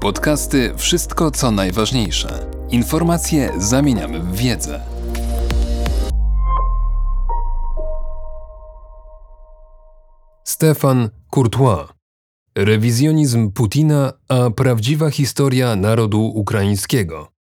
Podcasty 0.00 0.72
Wszystko 0.76 1.30
co 1.30 1.50
najważniejsze. 1.50 2.50
Informacje 2.70 3.52
zamieniamy 3.58 4.20
w 4.20 4.36
wiedzę. 4.36 4.80
Stefan 10.44 11.08
Courtois. 11.34 11.88
Rewizjonizm 12.54 13.50
Putina, 13.52 14.12
a 14.28 14.50
prawdziwa 14.50 15.10
historia 15.10 15.76
narodu 15.76 16.24
ukraińskiego. 16.24 17.32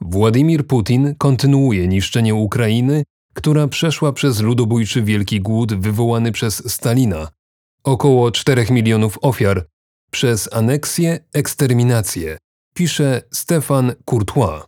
Władimir 0.00 0.66
Putin 0.66 1.14
kontynuuje 1.18 1.88
niszczenie 1.88 2.34
Ukrainy, 2.34 3.02
która 3.34 3.68
przeszła 3.68 4.12
przez 4.12 4.40
ludobójczy 4.40 5.02
wielki 5.02 5.40
głód 5.40 5.74
wywołany 5.74 6.32
przez 6.32 6.72
Stalina. 6.72 7.28
Około 7.84 8.30
4 8.30 8.66
milionów 8.70 9.18
ofiar 9.22 9.66
przez 10.10 10.52
aneksję, 10.52 11.18
eksterminację, 11.32 12.38
pisze 12.74 13.22
Stefan 13.32 13.92
Courtois. 14.04 14.62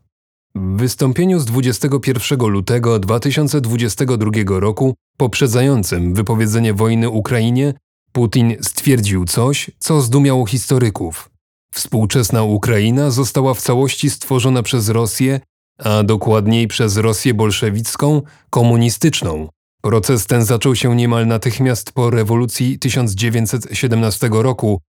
W 0.54 0.76
wystąpieniu 0.76 1.38
z 1.38 1.44
21 1.44 2.38
lutego 2.38 2.98
2022 2.98 4.30
roku, 4.60 4.94
poprzedzającym 5.16 6.14
wypowiedzenie 6.14 6.74
wojny 6.74 7.10
Ukrainie, 7.10 7.74
Putin 8.12 8.56
stwierdził 8.60 9.24
coś, 9.24 9.70
co 9.78 10.00
zdumiało 10.00 10.46
historyków. 10.46 11.30
Współczesna 11.72 12.42
Ukraina 12.42 13.10
została 13.10 13.54
w 13.54 13.60
całości 13.60 14.10
stworzona 14.10 14.62
przez 14.62 14.88
Rosję, 14.88 15.40
a 15.78 16.02
dokładniej 16.02 16.68
przez 16.68 16.96
Rosję 16.96 17.34
bolszewicką, 17.34 18.22
komunistyczną. 18.50 19.48
Proces 19.82 20.26
ten 20.26 20.44
zaczął 20.44 20.76
się 20.76 20.96
niemal 20.96 21.26
natychmiast 21.26 21.92
po 21.92 22.10
rewolucji 22.10 22.78
1917 22.78 24.28
roku. 24.32 24.80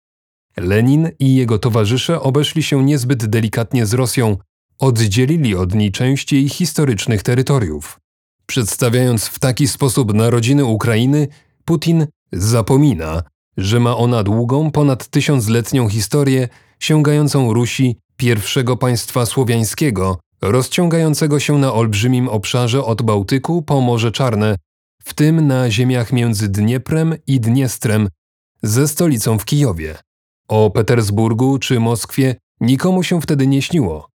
Lenin 0.56 1.08
i 1.18 1.34
jego 1.34 1.58
towarzysze 1.58 2.20
obeszli 2.20 2.62
się 2.62 2.84
niezbyt 2.84 3.26
delikatnie 3.26 3.86
z 3.86 3.92
Rosją, 3.92 4.36
oddzielili 4.78 5.54
od 5.54 5.74
niej 5.74 5.92
część 5.92 6.32
jej 6.32 6.48
historycznych 6.48 7.22
terytoriów. 7.22 8.00
Przedstawiając 8.46 9.26
w 9.26 9.38
taki 9.38 9.68
sposób 9.68 10.14
narodziny 10.14 10.64
Ukrainy, 10.64 11.28
Putin 11.64 12.06
zapomina, 12.32 13.22
że 13.56 13.80
ma 13.80 13.96
ona 13.96 14.22
długą, 14.22 14.70
ponad 14.70 15.08
tysiącletnią 15.08 15.88
historię 15.88 16.48
sięgającą 16.80 17.52
Rusi, 17.52 17.96
pierwszego 18.16 18.76
państwa 18.76 19.26
słowiańskiego, 19.26 20.20
rozciągającego 20.42 21.40
się 21.40 21.58
na 21.58 21.72
olbrzymim 21.72 22.28
obszarze 22.28 22.84
od 22.84 23.02
Bałtyku 23.02 23.62
po 23.62 23.80
Morze 23.80 24.12
Czarne, 24.12 24.56
w 25.02 25.14
tym 25.14 25.46
na 25.46 25.70
ziemiach 25.70 26.12
między 26.12 26.48
Dnieprem 26.48 27.14
i 27.26 27.40
Dniestrem, 27.40 28.08
ze 28.62 28.88
stolicą 28.88 29.38
w 29.38 29.44
Kijowie. 29.44 29.98
O 30.50 30.70
Petersburgu 30.70 31.58
czy 31.58 31.80
Moskwie 31.80 32.36
nikomu 32.60 33.02
się 33.02 33.20
wtedy 33.20 33.46
nie 33.46 33.62
śniło. 33.62 34.08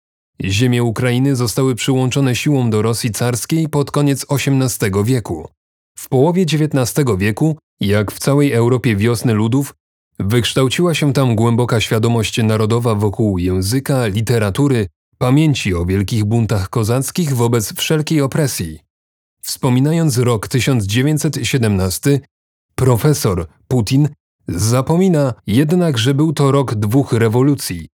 Ziemie 0.43 0.83
Ukrainy 0.83 1.35
zostały 1.35 1.75
przyłączone 1.75 2.35
siłą 2.35 2.69
do 2.69 2.81
Rosji 2.81 3.11
carskiej 3.11 3.69
pod 3.69 3.91
koniec 3.91 4.25
XVIII 4.31 5.03
wieku. 5.03 5.47
W 5.97 6.09
połowie 6.09 6.41
XIX 6.41 7.05
wieku, 7.17 7.57
jak 7.79 8.11
w 8.11 8.19
całej 8.19 8.51
Europie 8.51 8.95
wiosny 8.95 9.33
ludów, 9.33 9.73
wykształciła 10.19 10.93
się 10.93 11.13
tam 11.13 11.35
głęboka 11.35 11.81
świadomość 11.81 12.43
narodowa 12.43 12.95
wokół 12.95 13.37
języka, 13.37 14.07
literatury, 14.07 14.87
pamięci 15.17 15.73
o 15.73 15.85
wielkich 15.85 16.25
buntach 16.25 16.69
kozackich 16.69 17.35
wobec 17.35 17.73
wszelkiej 17.73 18.21
opresji. 18.21 18.79
Wspominając 19.41 20.17
rok 20.17 20.47
1917, 20.47 22.19
profesor 22.75 23.47
Putin 23.67 24.09
zapomina 24.47 25.33
jednak, 25.47 25.97
że 25.97 26.13
był 26.13 26.33
to 26.33 26.51
rok 26.51 26.75
dwóch 26.75 27.13
rewolucji: 27.13 27.87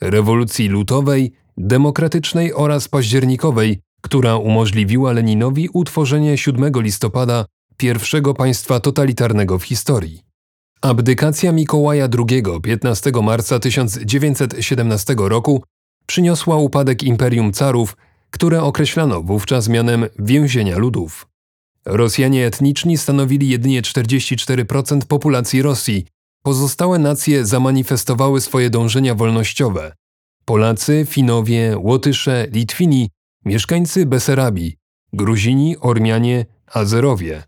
rewolucji 0.00 0.68
lutowej, 0.68 1.32
demokratycznej 1.56 2.54
oraz 2.54 2.88
październikowej, 2.88 3.80
która 4.00 4.36
umożliwiła 4.36 5.12
Leninowi 5.12 5.68
utworzenie 5.72 6.38
7 6.38 6.72
listopada 6.76 7.44
pierwszego 7.76 8.34
państwa 8.34 8.80
totalitarnego 8.80 9.58
w 9.58 9.64
historii. 9.64 10.22
Abdykacja 10.82 11.52
Mikołaja 11.52 12.08
II 12.18 12.42
15 12.62 13.12
marca 13.22 13.58
1917 13.58 15.14
roku 15.18 15.62
przyniosła 16.06 16.56
upadek 16.56 17.02
imperium 17.02 17.52
carów, 17.52 17.96
które 18.30 18.62
określano 18.62 19.22
wówczas 19.22 19.68
mianem 19.68 20.06
więzienia 20.18 20.78
ludów. 20.78 21.31
Rosjanie 21.84 22.46
etniczni 22.46 22.98
stanowili 22.98 23.48
jedynie 23.48 23.82
44% 23.82 25.00
populacji 25.06 25.62
Rosji, 25.62 26.06
pozostałe 26.42 26.98
nacje 26.98 27.46
zamanifestowały 27.46 28.40
swoje 28.40 28.70
dążenia 28.70 29.14
wolnościowe. 29.14 29.92
Polacy, 30.44 31.06
Finowie, 31.08 31.78
Łotysze, 31.78 32.46
Litwini, 32.52 33.10
mieszkańcy 33.44 34.06
Beserabii, 34.06 34.76
Gruzini, 35.12 35.76
Ormianie, 35.80 36.46
Azerowie. 36.72 37.42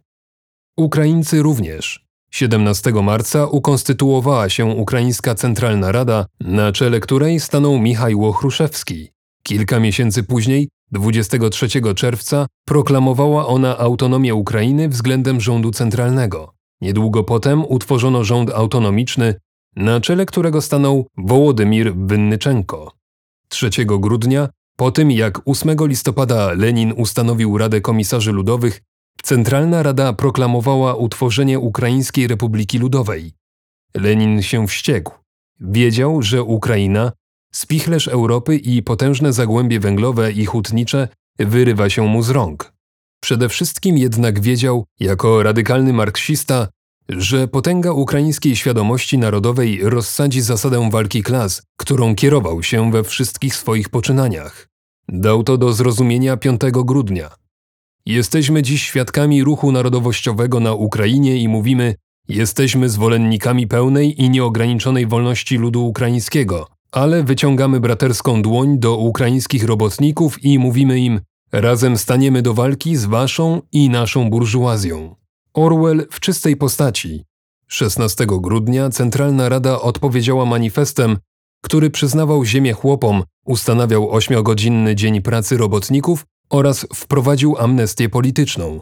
Ukraińcy 0.76 1.42
również. 1.42 2.04
17 2.30 2.92
marca 2.92 3.46
ukonstytuowała 3.46 4.48
się 4.48 4.64
Ukraińska 4.66 5.34
Centralna 5.34 5.92
Rada, 5.92 6.26
na 6.40 6.72
czele 6.72 7.00
której 7.00 7.40
stanął 7.40 7.78
Michał 7.78 8.32
Chruszewski. 8.32 9.08
Kilka 9.42 9.80
miesięcy 9.80 10.22
później, 10.22 10.68
23 10.92 11.68
czerwca, 11.94 12.46
proklamowała 12.64 13.46
ona 13.46 13.78
autonomię 13.78 14.34
Ukrainy 14.34 14.88
względem 14.88 15.40
rządu 15.40 15.70
centralnego. 15.70 16.54
Niedługo 16.80 17.24
potem 17.24 17.64
utworzono 17.68 18.24
rząd 18.24 18.50
autonomiczny, 18.50 19.34
na 19.76 20.00
czele 20.00 20.26
którego 20.26 20.60
stanął 20.60 21.06
Wołodymir 21.16 21.96
Wynnyczenko. 21.96 22.92
3 23.48 23.70
grudnia, 23.86 24.48
po 24.76 24.90
tym 24.90 25.10
jak 25.10 25.40
8 25.48 25.76
listopada 25.80 26.52
Lenin 26.52 26.92
ustanowił 26.96 27.58
Radę 27.58 27.80
Komisarzy 27.80 28.32
Ludowych, 28.32 28.82
Centralna 29.22 29.82
Rada 29.82 30.12
proklamowała 30.12 30.94
utworzenie 30.94 31.58
Ukraińskiej 31.58 32.26
Republiki 32.26 32.78
Ludowej. 32.78 33.32
Lenin 33.94 34.42
się 34.42 34.66
wściekł. 34.66 35.12
Wiedział, 35.60 36.22
że 36.22 36.42
Ukraina, 36.42 37.12
spichlerz 37.54 38.08
Europy 38.08 38.56
i 38.56 38.82
potężne 38.82 39.32
zagłębie 39.32 39.80
węglowe 39.80 40.32
i 40.32 40.44
hutnicze 40.44 41.08
wyrywa 41.38 41.90
się 41.90 42.02
mu 42.02 42.22
z 42.22 42.30
rąk. 42.30 42.72
Przede 43.22 43.48
wszystkim 43.48 43.98
jednak 43.98 44.40
wiedział, 44.40 44.84
jako 45.00 45.42
radykalny 45.42 45.92
marksista, 45.92 46.68
że 47.08 47.48
potęga 47.48 47.92
ukraińskiej 47.92 48.56
świadomości 48.56 49.18
narodowej 49.18 49.80
rozsadzi 49.82 50.40
zasadę 50.40 50.90
walki 50.90 51.22
klas, 51.22 51.62
którą 51.76 52.14
kierował 52.14 52.62
się 52.62 52.90
we 52.90 53.04
wszystkich 53.04 53.56
swoich 53.56 53.88
poczynaniach. 53.88 54.68
Dał 55.08 55.42
to 55.42 55.58
do 55.58 55.72
zrozumienia 55.72 56.36
5 56.36 56.60
grudnia. 56.72 57.30
Jesteśmy 58.06 58.62
dziś 58.62 58.82
świadkami 58.82 59.44
ruchu 59.44 59.72
narodowościowego 59.72 60.60
na 60.60 60.72
Ukrainie 60.72 61.36
i 61.36 61.48
mówimy, 61.48 61.94
jesteśmy 62.28 62.88
zwolennikami 62.88 63.66
pełnej 63.66 64.22
i 64.22 64.30
nieograniczonej 64.30 65.06
wolności 65.06 65.56
ludu 65.56 65.86
ukraińskiego, 65.86 66.73
ale 66.94 67.22
wyciągamy 67.22 67.80
braterską 67.80 68.42
dłoń 68.42 68.78
do 68.78 68.96
ukraińskich 68.96 69.64
robotników 69.64 70.44
i 70.44 70.58
mówimy 70.58 71.00
im, 71.00 71.20
razem 71.52 71.98
staniemy 71.98 72.42
do 72.42 72.54
walki 72.54 72.96
z 72.96 73.04
waszą 73.04 73.62
i 73.72 73.90
naszą 73.90 74.30
burżuazją. 74.30 75.14
Orwell 75.54 76.06
w 76.10 76.20
czystej 76.20 76.56
postaci. 76.56 77.24
16 77.68 78.26
grudnia 78.28 78.90
Centralna 78.90 79.48
Rada 79.48 79.80
odpowiedziała 79.80 80.44
manifestem, 80.44 81.18
który 81.62 81.90
przyznawał 81.90 82.44
ziemię 82.44 82.72
chłopom, 82.72 83.22
ustanawiał 83.44 84.10
ośmiogodzinny 84.10 84.94
dzień 84.94 85.22
pracy 85.22 85.56
robotników 85.56 86.24
oraz 86.50 86.86
wprowadził 86.94 87.56
amnestię 87.58 88.08
polityczną. 88.08 88.80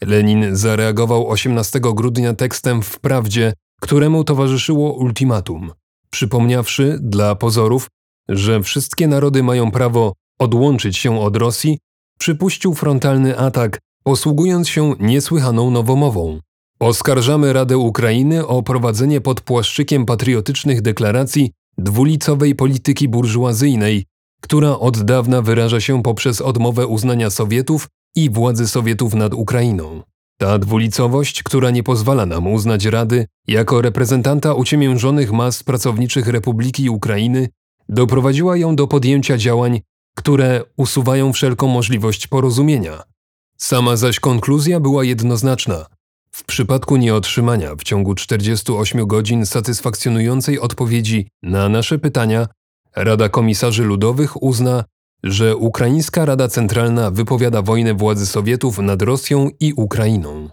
Lenin 0.00 0.56
zareagował 0.56 1.28
18 1.28 1.80
grudnia 1.80 2.34
tekstem 2.34 2.82
w 2.82 3.00
Prawdzie, 3.00 3.52
któremu 3.80 4.24
towarzyszyło 4.24 4.92
ultimatum, 4.92 5.72
przypomniawszy 6.14 6.98
dla 7.00 7.34
pozorów, 7.34 7.88
że 8.28 8.62
wszystkie 8.62 9.08
narody 9.08 9.42
mają 9.42 9.70
prawo 9.70 10.12
odłączyć 10.38 10.96
się 10.96 11.20
od 11.20 11.36
Rosji, 11.36 11.78
przypuścił 12.18 12.74
frontalny 12.74 13.38
atak 13.38 13.78
posługując 14.04 14.68
się 14.68 14.94
niesłychaną 15.00 15.70
nowomową. 15.70 16.40
Oskarżamy 16.80 17.52
Radę 17.52 17.78
Ukrainy 17.78 18.46
o 18.46 18.62
prowadzenie 18.62 19.20
pod 19.20 19.40
płaszczykiem 19.40 20.06
patriotycznych 20.06 20.82
deklaracji 20.82 21.50
dwulicowej 21.78 22.54
polityki 22.54 23.08
burżuazyjnej, 23.08 24.04
która 24.40 24.78
od 24.78 25.02
dawna 25.02 25.42
wyraża 25.42 25.80
się 25.80 26.02
poprzez 26.02 26.40
odmowę 26.40 26.86
uznania 26.86 27.30
Sowietów 27.30 27.88
i 28.16 28.30
władzy 28.30 28.68
Sowietów 28.68 29.14
nad 29.14 29.34
Ukrainą. 29.34 30.02
Ta 30.38 30.58
dwulicowość, 30.58 31.42
która 31.42 31.70
nie 31.70 31.82
pozwala 31.82 32.26
nam 32.26 32.46
uznać 32.46 32.84
Rady 32.84 33.26
jako 33.48 33.82
reprezentanta 33.82 34.54
uciemiężonych 34.54 35.32
mas 35.32 35.62
pracowniczych 35.62 36.28
Republiki 36.28 36.90
Ukrainy, 36.90 37.48
doprowadziła 37.88 38.56
ją 38.56 38.76
do 38.76 38.86
podjęcia 38.86 39.38
działań, 39.38 39.80
które 40.16 40.62
usuwają 40.76 41.32
wszelką 41.32 41.68
możliwość 41.68 42.26
porozumienia. 42.26 43.02
Sama 43.56 43.96
zaś 43.96 44.20
konkluzja 44.20 44.80
była 44.80 45.04
jednoznaczna. 45.04 45.86
W 46.32 46.44
przypadku 46.44 46.96
nieotrzymania 46.96 47.74
w 47.76 47.82
ciągu 47.82 48.14
48 48.14 49.06
godzin 49.06 49.46
satysfakcjonującej 49.46 50.60
odpowiedzi 50.60 51.28
na 51.42 51.68
nasze 51.68 51.98
pytania, 51.98 52.46
Rada 52.96 53.28
Komisarzy 53.28 53.84
Ludowych 53.84 54.42
uzna, 54.42 54.84
że 55.24 55.56
Ukraińska 55.56 56.24
Rada 56.24 56.48
Centralna 56.48 57.10
wypowiada 57.10 57.62
wojnę 57.62 57.94
władzy 57.94 58.26
Sowietów 58.26 58.78
nad 58.78 59.02
Rosją 59.02 59.50
i 59.60 59.72
Ukrainą. 59.72 60.48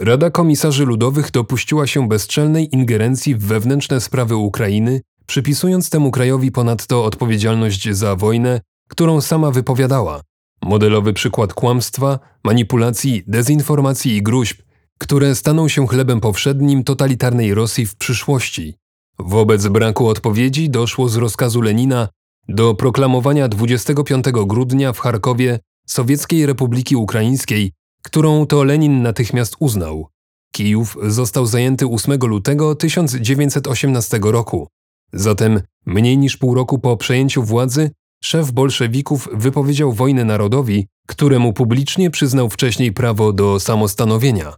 Rada 0.00 0.30
Komisarzy 0.30 0.84
Ludowych 0.84 1.30
dopuściła 1.30 1.86
się 1.86 2.08
bezczelnej 2.08 2.74
ingerencji 2.74 3.34
w 3.34 3.44
wewnętrzne 3.44 4.00
sprawy 4.00 4.36
Ukrainy, 4.36 5.00
przypisując 5.26 5.90
temu 5.90 6.10
krajowi 6.10 6.52
ponadto 6.52 7.04
odpowiedzialność 7.04 7.90
za 7.90 8.16
wojnę, 8.16 8.60
którą 8.88 9.20
sama 9.20 9.50
wypowiadała. 9.50 10.20
Modelowy 10.62 11.12
przykład 11.12 11.54
kłamstwa, 11.54 12.18
manipulacji, 12.44 13.22
dezinformacji 13.26 14.16
i 14.16 14.22
gruźb, 14.22 14.62
które 14.98 15.34
staną 15.34 15.68
się 15.68 15.86
chlebem 15.86 16.20
powszednim 16.20 16.84
totalitarnej 16.84 17.54
Rosji 17.54 17.86
w 17.86 17.96
przyszłości. 17.96 18.74
Wobec 19.18 19.66
braku 19.68 20.08
odpowiedzi 20.08 20.70
doszło 20.70 21.08
z 21.08 21.16
rozkazu 21.16 21.60
Lenina 21.60 22.08
do 22.48 22.74
proklamowania 22.74 23.48
25 23.48 24.24
grudnia 24.46 24.92
w 24.92 24.98
Charkowie 24.98 25.58
Sowieckiej 25.86 26.46
Republiki 26.46 26.96
Ukraińskiej, 26.96 27.72
którą 28.02 28.46
to 28.46 28.64
Lenin 28.64 29.02
natychmiast 29.02 29.56
uznał. 29.58 30.08
Kijów 30.52 30.96
został 31.02 31.46
zajęty 31.46 31.86
8 31.86 32.18
lutego 32.20 32.74
1918 32.74 34.20
roku. 34.22 34.68
Zatem 35.12 35.60
mniej 35.86 36.18
niż 36.18 36.36
pół 36.36 36.54
roku 36.54 36.78
po 36.78 36.96
przejęciu 36.96 37.42
władzy 37.42 37.90
szef 38.24 38.52
bolszewików 38.52 39.28
wypowiedział 39.32 39.92
wojnę 39.92 40.24
narodowi, 40.24 40.86
któremu 41.06 41.52
publicznie 41.52 42.10
przyznał 42.10 42.50
wcześniej 42.50 42.92
prawo 42.92 43.32
do 43.32 43.60
samostanowienia. 43.60 44.54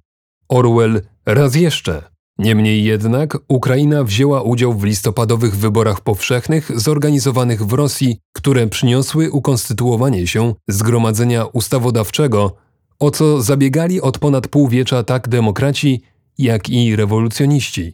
Orwell 0.49 1.03
raz 1.27 1.55
jeszcze. 1.55 2.18
Niemniej 2.39 2.85
jednak 2.85 3.39
Ukraina 3.49 4.05
wzięła 4.05 4.43
udział 4.43 4.75
w 4.75 4.85
listopadowych 4.85 5.57
wyborach 5.57 6.01
powszechnych 6.01 6.81
zorganizowanych 6.81 7.67
w 7.67 7.73
Rosji, 7.73 8.21
które 8.33 8.67
przyniosły 8.67 9.31
ukonstytuowanie 9.31 10.27
się 10.27 10.55
Zgromadzenia 10.69 11.45
Ustawodawczego, 11.45 12.57
o 12.99 13.11
co 13.11 13.43
zabiegali 13.43 14.01
od 14.01 14.19
ponad 14.19 14.49
półwiecza 14.49 15.03
tak 15.03 15.29
demokraci, 15.29 16.03
jak 16.39 16.69
i 16.71 16.97
rewolucjoniści. 16.97 17.93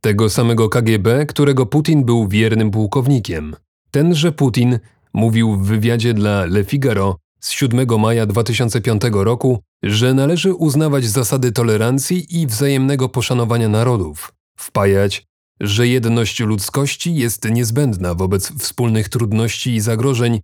Tego 0.00 0.30
samego 0.30 0.68
KGB, 0.68 1.26
którego 1.26 1.66
Putin 1.66 2.04
był 2.04 2.28
wiernym 2.28 2.70
pułkownikiem. 2.70 3.56
Tenże 3.90 4.32
Putin 4.32 4.78
mówił 5.12 5.56
w 5.56 5.66
wywiadzie 5.66 6.14
dla 6.14 6.44
Le 6.44 6.64
Figaro 6.64 7.16
z 7.46 7.50
7 7.50 8.00
maja 8.00 8.26
2005 8.26 9.02
roku, 9.12 9.62
że 9.82 10.14
należy 10.14 10.54
uznawać 10.54 11.04
zasady 11.04 11.52
tolerancji 11.52 12.40
i 12.40 12.46
wzajemnego 12.46 13.08
poszanowania 13.08 13.68
narodów, 13.68 14.32
wpajać, 14.58 15.26
że 15.60 15.88
jedność 15.88 16.40
ludzkości 16.40 17.14
jest 17.14 17.50
niezbędna 17.50 18.14
wobec 18.14 18.52
wspólnych 18.58 19.08
trudności 19.08 19.74
i 19.74 19.80
zagrożeń, 19.80 20.40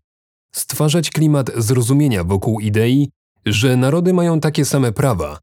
stwarzać 0.54 1.10
klimat 1.10 1.50
zrozumienia 1.56 2.24
wokół 2.24 2.60
idei, 2.60 3.10
że 3.46 3.76
narody 3.76 4.12
mają 4.12 4.40
takie 4.40 4.64
same 4.64 4.92
prawa, 4.92 5.38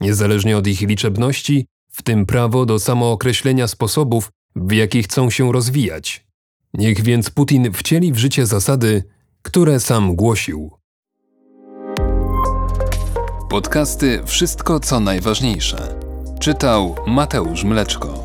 niezależnie 0.00 0.56
od 0.56 0.66
ich 0.66 0.80
liczebności, 0.80 1.66
w 1.90 2.02
tym 2.02 2.26
prawo 2.26 2.66
do 2.66 2.78
samookreślenia 2.78 3.68
sposobów, 3.68 4.30
w 4.56 4.72
jaki 4.72 5.02
chcą 5.02 5.30
się 5.30 5.52
rozwijać. 5.52 6.26
Niech 6.74 7.00
więc 7.02 7.30
Putin 7.30 7.72
wcieli 7.72 8.12
w 8.12 8.18
życie 8.18 8.46
zasady, 8.46 9.04
które 9.42 9.80
sam 9.80 10.16
głosił. 10.16 10.83
Podcasty 13.54 14.22
Wszystko 14.26 14.80
co 14.80 15.00
najważniejsze. 15.00 15.76
Czytał 16.40 16.94
Mateusz 17.06 17.64
Mleczko. 17.64 18.23